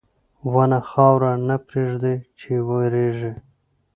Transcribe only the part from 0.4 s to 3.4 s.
•ونه خاوره نه پرېږدي چې وریږي.